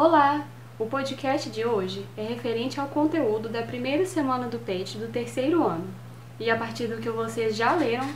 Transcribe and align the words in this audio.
Olá! 0.00 0.46
O 0.78 0.86
podcast 0.86 1.50
de 1.50 1.64
hoje 1.66 2.06
é 2.16 2.22
referente 2.22 2.78
ao 2.78 2.86
conteúdo 2.86 3.48
da 3.48 3.62
primeira 3.62 4.06
semana 4.06 4.46
do 4.46 4.56
PET 4.56 4.96
do 4.96 5.08
terceiro 5.08 5.66
ano. 5.66 5.88
E 6.38 6.48
a 6.48 6.56
partir 6.56 6.86
do 6.86 7.02
que 7.02 7.10
vocês 7.10 7.56
já 7.56 7.74
leram, 7.74 8.08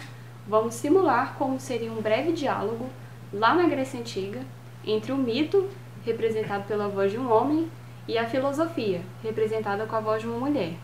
vamos 0.46 0.76
simular 0.76 1.34
como 1.36 1.58
seria 1.58 1.90
um 1.90 2.00
breve 2.00 2.30
diálogo 2.34 2.88
lá 3.32 3.52
na 3.56 3.66
Grécia 3.66 3.98
Antiga 3.98 4.42
entre 4.86 5.10
o 5.10 5.16
mito, 5.16 5.68
representado 6.06 6.62
pela 6.68 6.86
voz 6.86 7.10
de 7.10 7.18
um 7.18 7.28
homem, 7.28 7.68
e 8.06 8.16
a 8.16 8.28
filosofia, 8.28 9.02
representada 9.20 9.84
com 9.84 9.96
a 9.96 10.00
voz 10.00 10.22
de 10.22 10.28
uma 10.28 10.38
mulher. 10.38 10.74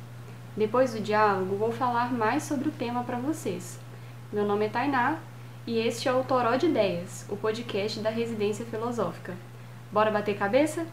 Depois 0.57 0.95
do 0.95 1.01
diálogo, 1.01 1.55
vou 1.55 1.71
falar 1.71 2.13
mais 2.13 2.43
sobre 2.43 2.71
o 2.71 2.73
tema 2.73 3.05
para 3.05 3.19
vocês. 3.19 3.79
Meu 4.33 4.45
nome 4.45 4.67
é 4.67 4.69
Tainá 4.69 5.21
e 5.65 5.79
este 5.79 6.09
é 6.09 6.13
o 6.13 6.25
Toró 6.25 6.57
de 6.57 6.67
Ideias, 6.67 7.25
o 7.29 7.37
podcast 7.37 8.01
da 8.01 8.11
Residência 8.11 8.65
Filosófica. 8.65 9.37
Bora 9.91 10.11
bater 10.11 10.37
cabeça? 10.37 10.87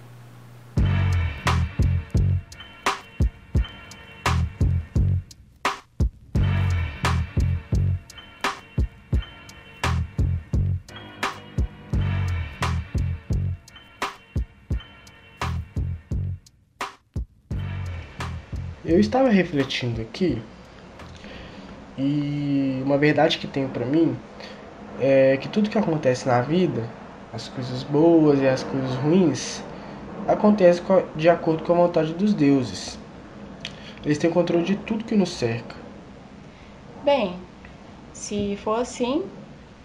Eu 18.85 18.99
estava 18.99 19.29
refletindo 19.29 19.99
aqui 20.01 20.41
e 21.97 22.81
uma 22.85 22.97
verdade 22.97 23.39
que 23.39 23.47
tenho 23.47 23.67
para 23.67 23.85
mim 23.85 24.15
é 24.99 25.37
que 25.37 25.49
tudo 25.49 25.69
que 25.69 25.77
acontece 25.77 26.27
na 26.27 26.39
vida, 26.39 26.87
as 27.35 27.49
coisas 27.49 27.83
boas 27.83 28.39
e 28.39 28.47
as 28.47 28.63
coisas 28.63 28.95
ruins, 28.95 29.61
acontece 30.25 30.81
de 31.17 31.27
acordo 31.27 31.63
com 31.63 31.73
a 31.73 31.87
vontade 31.87 32.13
dos 32.13 32.33
deuses. 32.33 32.97
Eles 34.05 34.17
têm 34.17 34.31
controle 34.31 34.63
de 34.63 34.77
tudo 34.77 35.03
que 35.03 35.15
nos 35.15 35.31
cerca. 35.31 35.75
Bem, 37.03 37.35
se 38.13 38.57
for 38.63 38.79
assim, 38.79 39.25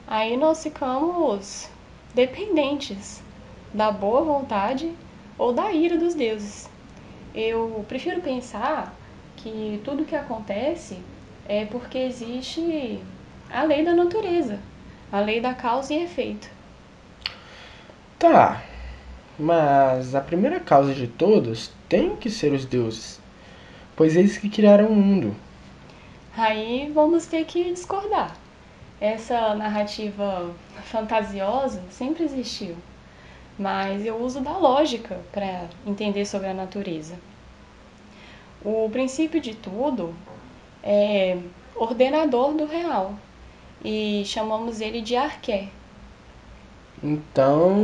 aí 0.06 0.36
nós 0.36 0.62
ficamos 0.62 1.68
dependentes 2.14 3.20
da 3.74 3.90
boa 3.90 4.22
vontade 4.22 4.92
ou 5.36 5.52
da 5.52 5.72
ira 5.72 5.98
dos 5.98 6.14
deuses. 6.14 6.70
Eu 7.34 7.84
prefiro 7.88 8.20
pensar 8.20 8.94
que 9.36 9.80
tudo 9.84 10.04
que 10.04 10.14
acontece 10.14 10.98
é 11.48 11.64
porque 11.64 11.98
existe 11.98 13.00
a 13.50 13.64
lei 13.64 13.84
da 13.84 13.92
natureza, 13.92 14.60
a 15.10 15.18
lei 15.18 15.40
da 15.40 15.52
causa 15.52 15.92
e 15.92 16.04
efeito. 16.04 16.59
Tá, 18.20 18.62
mas 19.36 20.14
a 20.14 20.20
primeira 20.20 20.60
causa 20.60 20.94
de 20.94 21.08
todas 21.08 21.72
tem 21.88 22.14
que 22.14 22.30
ser 22.30 22.52
os 22.52 22.64
deuses, 22.64 23.20
pois 23.96 24.14
eles 24.14 24.38
que 24.38 24.48
criaram 24.48 24.86
o 24.86 24.94
mundo. 24.94 25.34
Aí 26.36 26.92
vamos 26.94 27.26
ter 27.26 27.44
que 27.44 27.64
discordar. 27.64 28.36
Essa 29.00 29.56
narrativa 29.56 30.54
fantasiosa 30.84 31.82
sempre 31.90 32.22
existiu 32.22 32.76
mas 33.60 34.06
eu 34.06 34.16
uso 34.16 34.40
da 34.40 34.56
lógica 34.56 35.20
para 35.30 35.68
entender 35.86 36.24
sobre 36.24 36.48
a 36.48 36.54
natureza. 36.54 37.20
O 38.64 38.88
princípio 38.90 39.38
de 39.38 39.54
tudo 39.54 40.14
é 40.82 41.36
ordenador 41.76 42.54
do 42.54 42.64
real 42.64 43.14
e 43.84 44.22
chamamos 44.24 44.80
ele 44.80 45.02
de 45.02 45.14
arqué. 45.14 45.68
Então, 47.02 47.82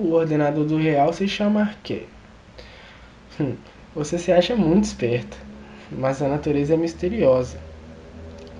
o 0.00 0.12
ordenador 0.12 0.64
do 0.64 0.76
real 0.76 1.12
se 1.12 1.26
chama 1.26 1.62
arqué. 1.62 2.04
Hum, 3.40 3.56
você 3.92 4.16
se 4.16 4.30
acha 4.30 4.54
muito 4.54 4.84
esperto, 4.84 5.36
mas 5.90 6.22
a 6.22 6.28
natureza 6.28 6.74
é 6.74 6.76
misteriosa. 6.76 7.58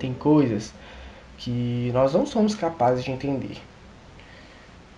Tem 0.01 0.12
coisas 0.12 0.75
que 1.39 1.91
nós 1.95 2.15
não 2.15 2.27
somos 2.27 2.57
capazes 2.57 3.05
de 3.05 3.12
entender. 3.12 3.59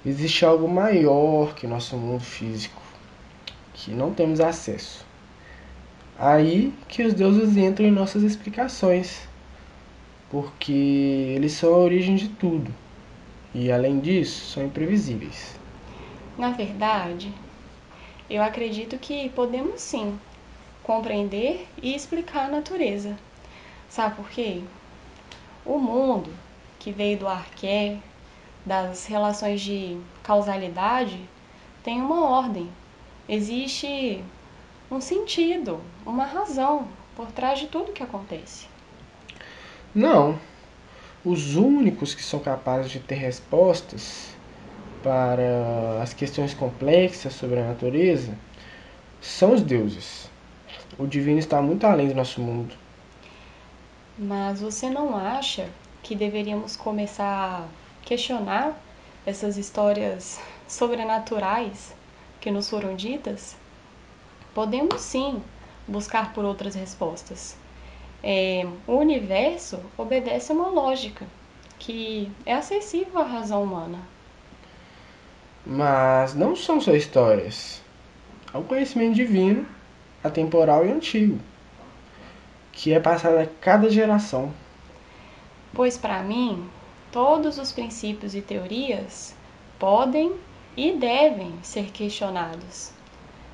Existe 0.07 0.45
algo 0.45 0.67
maior 0.67 1.55
que 1.55 1.67
nosso 1.67 1.99
mundo 1.99 2.25
físico, 2.25 2.81
que 3.75 3.91
não 3.91 4.15
temos 4.15 4.41
acesso. 4.41 5.05
Aí 6.19 6.73
que 6.89 7.03
os 7.03 7.13
deuses 7.13 7.57
entram 7.59 7.87
em 7.87 7.91
nossas 7.91 8.23
explicações, 8.23 9.29
porque 10.31 10.73
eles 11.37 11.53
são 11.53 11.75
a 11.75 11.79
origem 11.79 12.17
de 12.17 12.29
tudo. 12.29 12.73
E 13.55 13.71
além 13.71 14.01
disso, 14.01 14.53
são 14.53 14.65
imprevisíveis. 14.65 15.57
Na 16.37 16.51
verdade, 16.51 17.33
eu 18.29 18.43
acredito 18.43 18.99
que 18.99 19.29
podemos 19.29 19.81
sim 19.81 20.19
compreender 20.83 21.69
e 21.81 21.95
explicar 21.95 22.47
a 22.47 22.51
natureza. 22.51 23.17
Sabe 23.89 24.17
por 24.17 24.29
quê? 24.29 24.61
O 25.65 25.79
mundo 25.79 26.33
que 26.81 26.91
veio 26.91 27.17
do 27.17 27.29
arqué, 27.29 27.99
das 28.67 29.07
relações 29.07 29.61
de 29.61 29.99
causalidade 30.23 31.21
tem 31.83 32.01
uma 32.01 32.29
ordem. 32.29 32.69
Existe 33.29 34.23
um 34.91 35.01
sentido, 35.01 35.81
uma 36.05 36.25
razão 36.25 36.89
por 37.15 37.31
trás 37.31 37.61
de 37.61 37.69
tudo 37.69 37.93
que 37.93 38.03
acontece. 38.03 38.67
Não. 39.95 40.39
Os 41.25 41.57
únicos 41.57 42.15
que 42.15 42.23
são 42.23 42.39
capazes 42.39 42.91
de 42.91 43.01
ter 43.01 43.15
respostas 43.15 44.35
para 45.03 46.03
as 46.03 46.13
questões 46.13 46.53
complexas 46.53 47.33
sobre 47.33 47.61
a 47.61 47.69
natureza 47.69 48.37
são 49.21 49.55
os 49.55 49.63
deuses. 49.63 50.31
O 50.99 51.07
divino 51.07 51.39
está 51.39 51.63
muito 51.63 51.87
além 51.87 52.09
do 52.09 52.15
nosso 52.15 52.41
mundo. 52.41 52.75
Mas 54.19 54.61
você 54.61 54.91
não 54.91 55.17
acha 55.17 55.69
que 56.03 56.15
deveríamos 56.15 56.77
começar 56.77 57.67
questionar 58.05 58.79
essas 59.25 59.57
histórias 59.57 60.39
sobrenaturais 60.69 61.95
que 62.41 62.51
nos 62.51 62.69
foram 62.69 62.95
ditas, 62.95 63.57
podemos 64.55 65.01
sim 65.01 65.43
buscar 65.89 66.35
por 66.35 66.45
outras 66.45 66.75
respostas. 66.75 67.57
É, 68.27 68.67
o 68.87 68.95
universo 68.95 69.79
obedece 69.99 70.51
a 70.51 70.55
uma 70.55 70.69
lógica 70.69 71.27
que 71.79 72.33
é 72.47 72.55
acessível 72.55 73.21
à 73.21 73.23
razão 73.23 73.63
humana. 73.63 73.99
Mas 75.67 76.35
não 76.35 76.57
são 76.57 76.81
só 76.81 76.93
histórias. 76.93 77.83
É 78.55 78.57
um 78.57 78.63
conhecimento 78.63 79.15
divino, 79.15 79.67
atemporal 80.23 80.87
e 80.87 80.91
antigo, 80.91 81.39
que 82.73 82.95
é 82.95 82.99
passado 82.99 83.37
a 83.37 83.47
cada 83.61 83.91
geração. 83.91 84.51
Pois 85.75 85.99
para 85.99 86.23
mim, 86.23 86.67
todos 87.13 87.59
os 87.59 87.73
princípios 87.73 88.35
e 88.35 88.41
teorias 88.41 89.35
podem 89.79 90.33
e 90.75 90.93
devem 90.93 91.53
ser 91.63 91.91
questionados, 91.91 92.91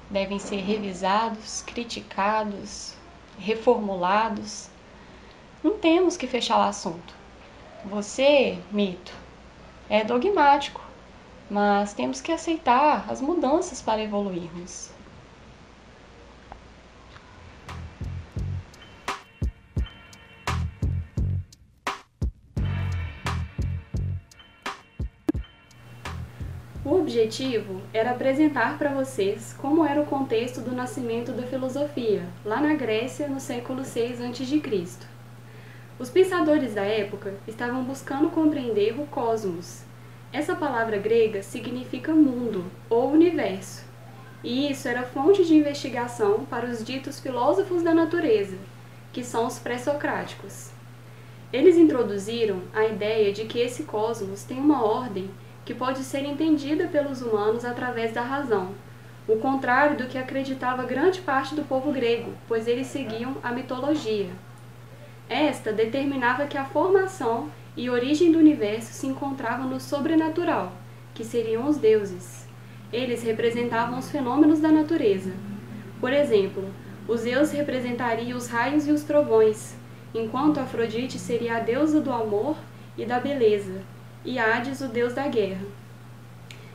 devem 0.09 0.39
ser 0.39 0.61
revisados, 0.61 1.61
criticados, 1.63 2.95
reformulados. 3.41 4.69
Não 5.65 5.79
temos 5.79 6.17
que 6.17 6.27
fechar 6.27 6.59
o 6.59 6.69
assunto. 6.69 7.15
Você, 7.87 8.59
mito, 8.71 9.13
é 9.89 10.05
dogmático, 10.05 10.81
mas 11.51 11.95
temos 11.95 12.21
que 12.21 12.31
aceitar 12.31 13.07
as 13.11 13.21
mudanças 13.21 13.81
para 13.83 14.03
evoluirmos. 14.03 14.91
Objetivo 27.01 27.81
era 27.93 28.11
apresentar 28.11 28.77
para 28.77 28.91
vocês 28.91 29.55
como 29.57 29.85
era 29.85 30.01
o 30.01 30.07
contexto 30.07 30.61
do 30.61 30.75
nascimento 30.75 31.33
da 31.33 31.43
filosofia, 31.45 32.23
lá 32.45 32.61
na 32.61 32.75
Grécia, 32.75 33.27
no 33.27 33.41
século 33.41 33.85
6 33.85 34.21
a.C. 34.21 34.63
Os 35.99 36.11
pensadores 36.11 36.75
da 36.75 36.83
época 36.83 37.35
estavam 37.49 37.83
buscando 37.85 38.31
compreender 38.31 38.99
o 39.01 39.07
cosmos. 39.07 39.83
Essa 40.33 40.55
palavra 40.55 40.99
grega 40.99 41.43
significa 41.43 42.13
mundo 42.13 42.65
ou 42.89 43.11
universo, 43.11 43.85
e 44.45 44.71
isso 44.71 44.87
era 44.87 45.03
fonte 45.03 45.45
de 45.45 45.55
investigação 45.55 46.45
para 46.45 46.67
os 46.67 46.85
ditos 46.85 47.19
filósofos 47.19 47.83
da 47.83 47.95
natureza, 47.95 48.57
que 49.13 49.25
são 49.25 49.47
os 49.47 49.59
pré-socráticos. 49.59 50.71
Eles 51.53 51.77
introduziram 51.77 52.63
a 52.73 52.85
ideia 52.85 53.33
de 53.33 53.45
que 53.45 53.59
esse 53.59 53.83
cosmos 53.83 54.45
tem 54.45 54.59
uma 54.59 54.85
ordem 54.85 55.29
que 55.71 55.75
pode 55.75 56.03
ser 56.03 56.25
entendida 56.25 56.89
pelos 56.89 57.23
humanos 57.23 57.65
através 57.65 58.13
da 58.13 58.23
razão, 58.23 58.75
o 59.29 59.37
contrário 59.37 59.97
do 59.97 60.09
que 60.09 60.19
acreditava 60.19 60.83
grande 60.83 61.21
parte 61.21 61.55
do 61.55 61.63
povo 61.63 61.93
grego, 61.93 62.33
pois 62.49 62.67
eles 62.67 62.89
seguiam 62.89 63.37
a 63.41 63.53
mitologia. 63.53 64.31
Esta 65.29 65.73
determinava 65.73 66.49
que 66.49 66.59
a 66.59 66.65
formação 66.65 67.49
e 67.77 67.89
origem 67.89 68.33
do 68.33 68.41
universo 68.41 68.93
se 68.93 69.07
encontravam 69.07 69.69
no 69.69 69.79
sobrenatural, 69.79 70.73
que 71.15 71.25
seriam 71.25 71.69
os 71.69 71.77
deuses. 71.77 72.49
Eles 72.93 73.23
representavam 73.23 73.97
os 73.97 74.11
fenômenos 74.11 74.59
da 74.59 74.73
natureza. 74.73 75.31
Por 76.01 76.13
exemplo, 76.13 76.69
os 77.07 77.21
Zeus 77.21 77.53
representaria 77.53 78.37
os 78.37 78.49
raios 78.49 78.89
e 78.89 78.91
os 78.91 79.05
trovões, 79.05 79.77
enquanto 80.13 80.59
Afrodite 80.59 81.17
seria 81.17 81.59
a 81.59 81.61
deusa 81.61 82.01
do 82.01 82.13
amor 82.13 82.57
e 82.99 83.05
da 83.05 83.21
beleza, 83.21 83.85
e 84.25 84.39
Hades 84.39 84.81
o 84.81 84.89
deus 84.89 85.15
da 85.15 85.27
guerra. 85.29 85.67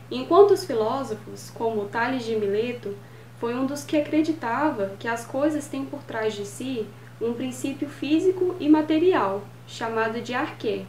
Enquanto 0.10 0.52
os 0.52 0.66
filósofos, 0.66 1.50
como 1.50 1.86
Tales 1.86 2.24
de 2.24 2.36
Mileto, 2.36 2.96
foi 3.40 3.56
um 3.56 3.66
dos 3.66 3.84
que 3.84 3.98
acreditava 3.98 4.94
que 5.00 5.08
as 5.08 5.26
coisas 5.26 5.68
têm 5.68 5.86
por 5.86 6.04
trás 6.04 6.34
de 6.34 6.46
si 6.46 6.88
um 7.22 7.34
princípio 7.34 7.88
físico 7.88 8.56
e 8.60 8.70
material, 8.70 9.44
chamado 9.68 10.22
de 10.22 10.34
arqué. 10.34 10.86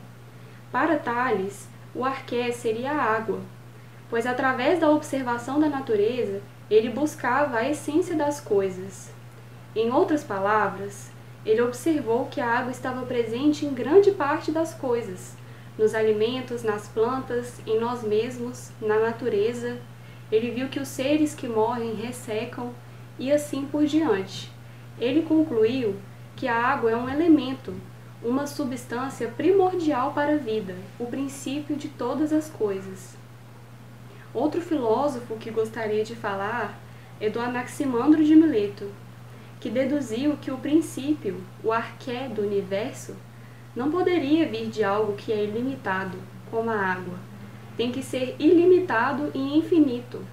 Para 0.70 0.98
Tales, 0.98 1.68
o 1.94 2.04
arqué 2.04 2.52
seria 2.52 2.92
a 2.92 3.02
água, 3.02 3.40
pois 4.10 4.26
através 4.26 4.80
da 4.80 4.90
observação 4.90 5.58
da 5.58 5.68
natureza 5.68 6.40
ele 6.70 6.90
buscava 6.90 7.58
a 7.58 7.68
essência 7.68 8.16
das 8.16 8.40
coisas. 8.40 9.10
Em 9.74 9.90
outras 9.90 10.24
palavras, 10.24 11.10
ele 11.44 11.62
observou 11.62 12.26
que 12.26 12.40
a 12.40 12.58
água 12.58 12.72
estava 12.72 13.06
presente 13.06 13.64
em 13.64 13.72
grande 13.72 14.10
parte 14.10 14.50
das 14.50 14.74
coisas, 14.74 15.36
nos 15.78 15.94
alimentos, 15.94 16.62
nas 16.62 16.88
plantas, 16.88 17.60
em 17.66 17.78
nós 17.78 18.02
mesmos, 18.02 18.70
na 18.80 18.98
natureza. 18.98 19.78
Ele 20.30 20.50
viu 20.50 20.68
que 20.68 20.80
os 20.80 20.88
seres 20.88 21.34
que 21.34 21.48
morrem 21.48 21.94
ressecam 21.94 22.72
e 23.18 23.30
assim 23.30 23.64
por 23.66 23.84
diante. 23.84 24.50
Ele 24.98 25.22
concluiu 25.22 25.96
que 26.34 26.48
a 26.48 26.54
água 26.54 26.90
é 26.90 26.96
um 26.96 27.08
elemento, 27.08 27.74
uma 28.22 28.46
substância 28.46 29.28
primordial 29.28 30.12
para 30.12 30.32
a 30.34 30.38
vida, 30.38 30.74
o 30.98 31.06
princípio 31.06 31.76
de 31.76 31.88
todas 31.88 32.32
as 32.32 32.48
coisas. 32.48 33.16
Outro 34.32 34.60
filósofo 34.60 35.36
que 35.36 35.50
gostaria 35.50 36.04
de 36.04 36.14
falar 36.14 36.78
é 37.20 37.30
do 37.30 37.40
Anaximandro 37.40 38.22
de 38.22 38.34
Mileto, 38.34 38.90
que 39.60 39.70
deduziu 39.70 40.36
que 40.36 40.50
o 40.50 40.58
princípio, 40.58 41.42
o 41.64 41.72
arqué 41.72 42.28
do 42.28 42.42
universo, 42.42 43.16
não 43.76 43.90
poderia 43.90 44.48
vir 44.48 44.68
de 44.68 44.82
algo 44.82 45.12
que 45.12 45.30
é 45.30 45.44
ilimitado, 45.44 46.16
como 46.50 46.70
a 46.70 46.80
água. 46.80 47.18
Tem 47.76 47.92
que 47.92 48.02
ser 48.02 48.34
ilimitado 48.38 49.30
e 49.34 49.58
infinito. 49.58 50.24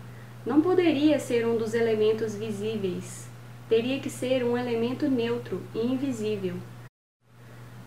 Não 0.46 0.62
poderia 0.62 1.20
ser 1.20 1.46
um 1.46 1.58
dos 1.58 1.74
elementos 1.74 2.34
visíveis. 2.36 3.30
Teria 3.68 4.00
que 4.00 4.10
ser 4.10 4.46
um 4.46 4.58
elemento 4.58 5.10
neutro 5.10 5.62
e 5.76 5.80
invisível. 5.80 6.56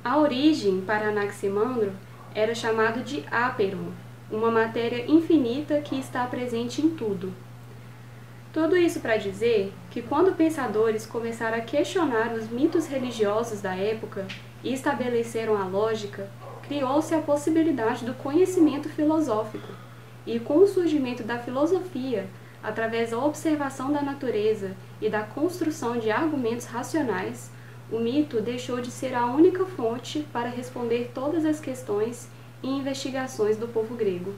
A 0.04 0.18
origem 0.18 0.82
para 0.82 1.08
Anaximandro 1.08 1.92
era 2.34 2.54
chamado 2.54 3.02
de 3.02 3.24
áperon, 3.30 3.92
uma 4.30 4.50
matéria 4.50 5.10
infinita 5.10 5.80
que 5.80 5.98
está 5.98 6.26
presente 6.26 6.82
em 6.82 6.90
tudo. 6.90 7.32
Tudo 8.56 8.74
isso 8.74 9.00
para 9.00 9.18
dizer 9.18 9.70
que 9.90 10.00
quando 10.00 10.34
pensadores 10.34 11.04
começaram 11.04 11.58
a 11.58 11.60
questionar 11.60 12.32
os 12.32 12.48
mitos 12.48 12.86
religiosos 12.86 13.60
da 13.60 13.76
época 13.76 14.26
e 14.64 14.72
estabeleceram 14.72 15.60
a 15.60 15.66
lógica, 15.66 16.26
criou-se 16.62 17.14
a 17.14 17.20
possibilidade 17.20 18.06
do 18.06 18.14
conhecimento 18.14 18.88
filosófico. 18.88 19.68
E 20.26 20.40
com 20.40 20.56
o 20.56 20.66
surgimento 20.66 21.22
da 21.22 21.38
filosofia, 21.38 22.30
através 22.62 23.10
da 23.10 23.18
observação 23.18 23.92
da 23.92 24.00
natureza 24.00 24.74
e 25.02 25.10
da 25.10 25.22
construção 25.22 25.98
de 25.98 26.10
argumentos 26.10 26.64
racionais, 26.64 27.50
o 27.92 27.98
mito 27.98 28.40
deixou 28.40 28.80
de 28.80 28.90
ser 28.90 29.14
a 29.14 29.26
única 29.26 29.66
fonte 29.66 30.26
para 30.32 30.48
responder 30.48 31.10
todas 31.12 31.44
as 31.44 31.60
questões 31.60 32.26
e 32.62 32.70
investigações 32.70 33.58
do 33.58 33.68
povo 33.68 33.94
grego. 33.94 34.34